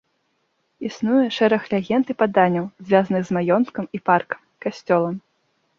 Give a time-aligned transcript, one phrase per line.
[0.89, 5.15] Існуе шэраг легенд і паданняў, звязаных з маёнткам і паркам, касцёлам.